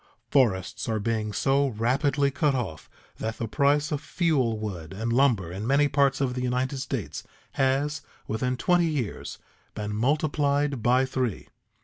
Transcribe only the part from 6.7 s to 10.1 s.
States has, within twenty years, been